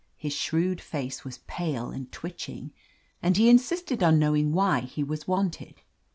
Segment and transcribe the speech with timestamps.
[0.17, 2.71] His shrewd face was pale and twitching,
[3.21, 5.83] and he in sisted on knowing why he was wanted.